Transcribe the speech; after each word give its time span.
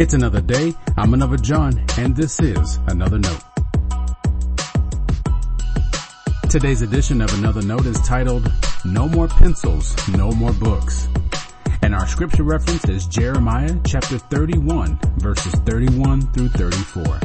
It's 0.00 0.14
another 0.14 0.40
day. 0.40 0.72
I'm 0.96 1.12
another 1.12 1.36
John, 1.36 1.84
and 1.98 2.16
this 2.16 2.40
is 2.40 2.78
Another 2.86 3.18
Note. 3.18 3.42
Today's 6.48 6.82
edition 6.82 7.20
of 7.20 7.32
Another 7.34 7.62
Note 7.62 7.86
is 7.86 8.00
titled, 8.00 8.50
No 8.84 9.08
More 9.08 9.28
Pencils, 9.28 9.94
No 10.08 10.32
More 10.32 10.52
Books. 10.52 11.08
And 11.82 11.94
our 11.94 12.06
scripture 12.06 12.42
reference 12.42 12.88
is 12.88 13.06
Jeremiah 13.06 13.76
chapter 13.86 14.18
31, 14.18 14.98
verses 15.18 15.54
31 15.66 16.22
through 16.32 16.48
34. 16.48 17.20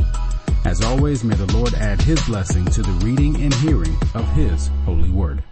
As 0.65 0.81
always, 0.81 1.23
may 1.23 1.35
the 1.35 1.51
Lord 1.57 1.73
add 1.75 2.01
his 2.01 2.21
blessing 2.25 2.65
to 2.65 2.81
the 2.81 3.05
reading 3.05 3.41
and 3.41 3.53
hearing 3.53 3.95
of 4.13 4.27
his 4.33 4.69
holy 4.85 5.09
word. 5.09 5.43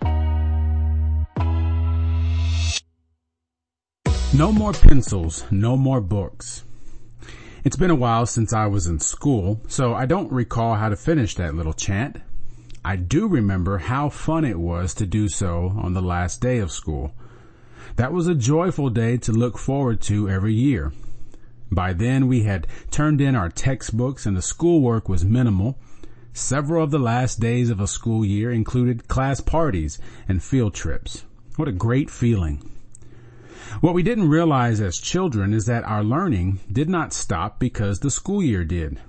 No 4.35 4.51
more 4.51 4.73
pencils, 4.73 5.45
no 5.51 5.77
more 5.77 6.01
books. 6.01 6.63
It's 7.63 7.75
been 7.75 7.91
a 7.91 7.95
while 7.95 8.25
since 8.25 8.51
I 8.51 8.65
was 8.65 8.87
in 8.87 8.99
school, 8.99 9.61
so 9.67 9.93
I 9.93 10.07
don't 10.07 10.31
recall 10.31 10.73
how 10.73 10.89
to 10.89 10.95
finish 10.95 11.35
that 11.35 11.53
little 11.53 11.71
chant. 11.71 12.17
I 12.83 12.95
do 12.95 13.27
remember 13.27 13.77
how 13.77 14.09
fun 14.09 14.43
it 14.43 14.57
was 14.59 14.95
to 14.95 15.05
do 15.05 15.29
so 15.29 15.73
on 15.77 15.93
the 15.93 16.01
last 16.01 16.41
day 16.41 16.57
of 16.57 16.71
school. 16.71 17.13
That 17.97 18.11
was 18.11 18.25
a 18.25 18.33
joyful 18.33 18.89
day 18.89 19.17
to 19.17 19.31
look 19.31 19.59
forward 19.59 20.01
to 20.01 20.27
every 20.27 20.55
year. 20.55 20.91
By 21.71 21.93
then 21.93 22.27
we 22.27 22.41
had 22.41 22.65
turned 22.89 23.21
in 23.21 23.35
our 23.35 23.49
textbooks 23.49 24.25
and 24.25 24.35
the 24.35 24.41
schoolwork 24.41 25.07
was 25.07 25.23
minimal. 25.23 25.77
Several 26.33 26.83
of 26.83 26.89
the 26.89 26.97
last 26.97 27.39
days 27.39 27.69
of 27.69 27.79
a 27.79 27.85
school 27.85 28.25
year 28.25 28.51
included 28.51 29.07
class 29.07 29.41
parties 29.41 29.99
and 30.27 30.41
field 30.41 30.73
trips. 30.73 31.23
What 31.55 31.67
a 31.67 31.71
great 31.71 32.09
feeling. 32.09 32.72
What 33.81 33.93
we 33.93 34.03
didn't 34.03 34.29
realize 34.29 34.81
as 34.81 34.97
children 34.97 35.53
is 35.53 35.65
that 35.65 35.83
our 35.83 36.03
learning 36.03 36.59
did 36.71 36.89
not 36.89 37.13
stop 37.13 37.59
because 37.59 37.99
the 37.99 38.11
school 38.11 38.41
year 38.43 38.63
did. 38.63 38.99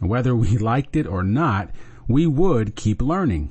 Whether 0.00 0.34
we 0.34 0.58
liked 0.58 0.96
it 0.96 1.06
or 1.06 1.22
not, 1.22 1.70
we 2.08 2.26
would 2.26 2.76
keep 2.76 3.02
learning. 3.02 3.50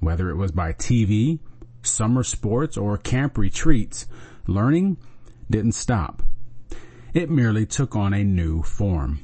Whether 0.00 0.30
it 0.30 0.36
was 0.36 0.52
by 0.52 0.72
TV, 0.72 1.40
summer 1.82 2.22
sports, 2.22 2.76
or 2.76 2.96
camp 2.96 3.36
retreats, 3.36 4.06
learning 4.46 4.96
didn't 5.50 5.72
stop. 5.72 6.22
It 7.12 7.30
merely 7.30 7.66
took 7.66 7.96
on 7.96 8.14
a 8.14 8.24
new 8.24 8.62
form. 8.62 9.20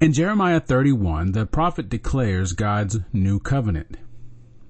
In 0.00 0.12
Jeremiah 0.12 0.60
31, 0.60 1.32
the 1.32 1.46
prophet 1.46 1.88
declares 1.88 2.52
God's 2.52 2.98
new 3.12 3.38
covenant. 3.38 3.96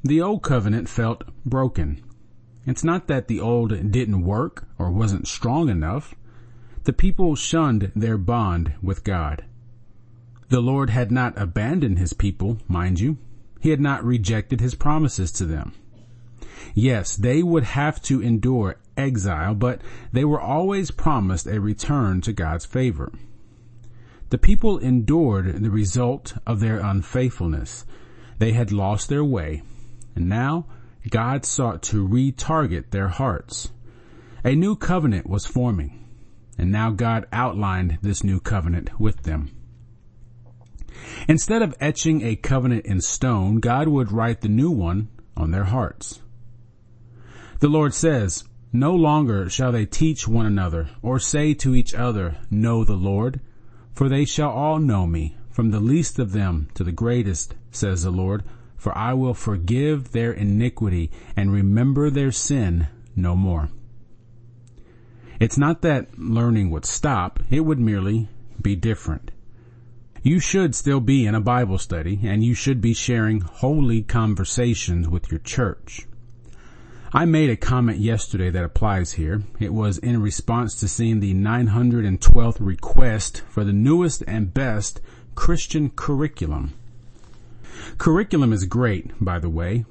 The 0.04 0.20
old 0.20 0.42
covenant 0.42 0.88
felt 0.88 1.24
broken. 1.44 2.02
It's 2.66 2.82
not 2.82 3.06
that 3.06 3.28
the 3.28 3.40
old 3.40 3.92
didn't 3.92 4.22
work 4.22 4.66
or 4.76 4.90
wasn't 4.90 5.28
strong 5.28 5.68
enough. 5.68 6.14
The 6.82 6.92
people 6.92 7.36
shunned 7.36 7.92
their 7.94 8.18
bond 8.18 8.74
with 8.82 9.04
God. 9.04 9.44
The 10.48 10.60
Lord 10.60 10.90
had 10.90 11.10
not 11.10 11.40
abandoned 11.40 11.98
his 11.98 12.12
people, 12.12 12.58
mind 12.68 13.00
you. 13.00 13.18
He 13.60 13.70
had 13.70 13.80
not 13.80 14.04
rejected 14.04 14.60
his 14.60 14.74
promises 14.74 15.32
to 15.32 15.44
them. 15.44 15.72
Yes, 16.74 17.16
they 17.16 17.42
would 17.42 17.64
have 17.64 18.02
to 18.02 18.22
endure 18.22 18.76
exile, 18.96 19.54
but 19.54 19.80
they 20.12 20.24
were 20.24 20.40
always 20.40 20.90
promised 20.90 21.46
a 21.46 21.60
return 21.60 22.20
to 22.22 22.32
God's 22.32 22.64
favor. 22.64 23.12
The 24.30 24.38
people 24.38 24.78
endured 24.78 25.62
the 25.62 25.70
result 25.70 26.34
of 26.46 26.60
their 26.60 26.78
unfaithfulness. 26.78 27.86
They 28.38 28.52
had 28.52 28.72
lost 28.72 29.08
their 29.08 29.24
way, 29.24 29.62
and 30.14 30.28
now 30.28 30.66
God 31.10 31.44
sought 31.44 31.82
to 31.84 32.06
retarget 32.06 32.90
their 32.90 33.08
hearts. 33.08 33.70
A 34.44 34.54
new 34.54 34.76
covenant 34.76 35.28
was 35.28 35.46
forming, 35.46 36.04
and 36.58 36.70
now 36.72 36.90
God 36.90 37.26
outlined 37.32 37.98
this 38.02 38.24
new 38.24 38.40
covenant 38.40 38.98
with 38.98 39.22
them. 39.22 39.50
Instead 41.28 41.62
of 41.62 41.74
etching 41.80 42.22
a 42.22 42.36
covenant 42.36 42.86
in 42.86 43.00
stone, 43.00 43.60
God 43.60 43.88
would 43.88 44.12
write 44.12 44.40
the 44.40 44.48
new 44.48 44.70
one 44.70 45.08
on 45.36 45.50
their 45.50 45.64
hearts. 45.64 46.20
The 47.60 47.68
Lord 47.68 47.94
says, 47.94 48.44
No 48.72 48.94
longer 48.94 49.48
shall 49.48 49.72
they 49.72 49.86
teach 49.86 50.26
one 50.26 50.46
another, 50.46 50.90
or 51.02 51.18
say 51.18 51.54
to 51.54 51.74
each 51.74 51.94
other, 51.94 52.36
Know 52.50 52.84
the 52.84 52.96
Lord, 52.96 53.40
for 53.92 54.08
they 54.08 54.24
shall 54.24 54.50
all 54.50 54.78
know 54.78 55.06
me, 55.06 55.36
from 55.50 55.70
the 55.70 55.80
least 55.80 56.18
of 56.18 56.32
them 56.32 56.68
to 56.74 56.84
the 56.84 56.92
greatest, 56.92 57.54
says 57.70 58.02
the 58.02 58.10
Lord, 58.10 58.42
for 58.76 58.96
I 58.96 59.12
will 59.14 59.34
forgive 59.34 60.12
their 60.12 60.32
iniquity 60.32 61.10
and 61.36 61.52
remember 61.52 62.10
their 62.10 62.32
sin 62.32 62.88
no 63.14 63.34
more. 63.34 63.70
It's 65.38 65.58
not 65.58 65.82
that 65.82 66.18
learning 66.18 66.70
would 66.70 66.84
stop, 66.84 67.40
it 67.50 67.60
would 67.60 67.78
merely 67.78 68.28
be 68.60 68.76
different. 68.76 69.30
You 70.22 70.40
should 70.40 70.74
still 70.74 71.00
be 71.00 71.26
in 71.26 71.34
a 71.34 71.40
Bible 71.40 71.78
study 71.78 72.20
and 72.24 72.42
you 72.42 72.54
should 72.54 72.80
be 72.80 72.94
sharing 72.94 73.40
holy 73.42 74.02
conversations 74.02 75.08
with 75.08 75.30
your 75.30 75.40
church. 75.40 76.06
I 77.12 77.24
made 77.24 77.48
a 77.48 77.56
comment 77.56 77.98
yesterday 77.98 78.50
that 78.50 78.64
applies 78.64 79.12
here. 79.12 79.42
It 79.60 79.72
was 79.72 79.98
in 79.98 80.20
response 80.20 80.74
to 80.80 80.88
seeing 80.88 81.20
the 81.20 81.34
912th 81.34 82.56
request 82.58 83.42
for 83.48 83.62
the 83.62 83.72
newest 83.72 84.24
and 84.26 84.52
best 84.52 85.00
Christian 85.34 85.90
curriculum. 85.90 86.74
Curriculum 87.98 88.52
is 88.52 88.64
great, 88.64 89.12
by 89.22 89.38
the 89.38 89.50
way. 89.50 89.84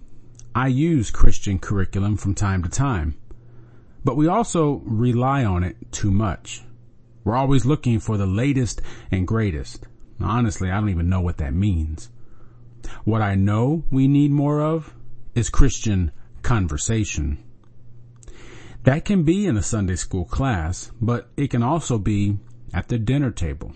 I 0.53 0.68
use 0.68 1.12
Christian 1.12 1.59
curriculum 1.59 2.18
from 2.18 2.34
time 2.34 2.63
to 2.63 2.69
time. 2.69 3.16
But 4.03 4.18
we 4.18 4.28
also 4.28 4.81
rely 4.85 5.44
on 5.44 5.63
it 5.63 5.91
too 5.91 6.12
much. 6.12 6.63
We're 7.23 7.35
always 7.35 7.66
looking 7.66 8.00
for 8.00 8.18
the 8.18 8.28
latest 8.28 8.81
and 9.12 9.28
greatest. 9.28 9.85
Honestly, 10.22 10.69
I 10.69 10.79
don't 10.79 10.90
even 10.90 11.09
know 11.09 11.22
what 11.22 11.38
that 11.38 11.53
means. 11.53 12.09
What 13.03 13.22
I 13.22 13.35
know 13.35 13.84
we 13.90 14.07
need 14.07 14.31
more 14.31 14.62
of 14.62 14.94
is 15.34 15.50
Christian 15.50 16.12
conversation. 16.44 17.44
That 18.84 19.03
can 19.03 19.23
be 19.23 19.47
in 19.47 19.57
a 19.57 19.63
Sunday 19.63 19.96
school 19.96 20.25
class, 20.25 20.91
but 21.02 21.29
it 21.35 21.50
can 21.50 21.63
also 21.63 21.97
be 21.97 22.38
at 22.73 22.88
the 22.88 23.00
dinner 23.00 23.31
table. 23.31 23.73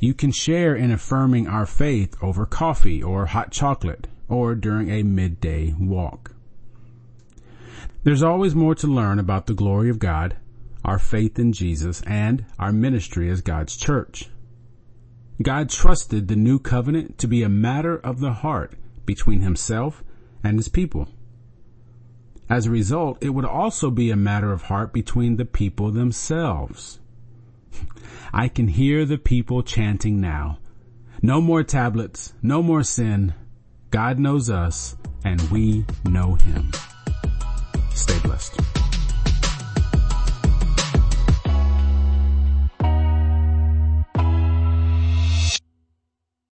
You 0.00 0.14
can 0.14 0.32
share 0.32 0.74
in 0.74 0.90
affirming 0.90 1.46
our 1.46 1.66
faith 1.66 2.16
over 2.22 2.46
coffee 2.46 3.02
or 3.02 3.26
hot 3.26 3.50
chocolate 3.50 4.08
or 4.28 4.54
during 4.54 4.90
a 4.90 5.02
midday 5.02 5.74
walk. 5.78 6.34
There's 8.02 8.22
always 8.22 8.54
more 8.54 8.74
to 8.76 8.86
learn 8.86 9.18
about 9.18 9.46
the 9.46 9.54
glory 9.54 9.88
of 9.88 9.98
God, 9.98 10.36
our 10.84 10.98
faith 10.98 11.38
in 11.38 11.52
Jesus, 11.52 12.02
and 12.02 12.44
our 12.58 12.72
ministry 12.72 13.30
as 13.30 13.40
God's 13.40 13.76
church. 13.76 14.28
God 15.42 15.70
trusted 15.70 16.28
the 16.28 16.36
new 16.36 16.58
covenant 16.58 17.18
to 17.18 17.26
be 17.26 17.42
a 17.42 17.48
matter 17.48 17.96
of 17.96 18.20
the 18.20 18.32
heart 18.32 18.74
between 19.06 19.40
himself 19.40 20.04
and 20.42 20.58
his 20.58 20.68
people. 20.68 21.08
As 22.48 22.66
a 22.66 22.70
result, 22.70 23.18
it 23.22 23.30
would 23.30 23.46
also 23.46 23.90
be 23.90 24.10
a 24.10 24.16
matter 24.16 24.52
of 24.52 24.62
heart 24.62 24.92
between 24.92 25.36
the 25.36 25.46
people 25.46 25.90
themselves. 25.90 27.00
I 28.32 28.48
can 28.48 28.68
hear 28.68 29.04
the 29.04 29.18
people 29.18 29.62
chanting 29.62 30.20
now. 30.20 30.58
No 31.22 31.40
more 31.40 31.62
tablets, 31.62 32.34
no 32.42 32.62
more 32.62 32.82
sin. 32.82 33.34
God 33.90 34.18
knows 34.18 34.50
us 34.50 34.96
and 35.24 35.40
we 35.50 35.86
know 36.04 36.34
him. 36.34 36.72
Stay 37.94 38.18
blessed. 38.20 38.73